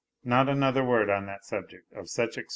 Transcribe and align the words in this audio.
not 0.23 0.49
another 0.49 0.83
word 0.83 1.11
on 1.11 1.27
that 1.27 1.45
subject 1.45 1.93
of 1.93 2.09
to 2.11 2.27
you. 2.37 2.47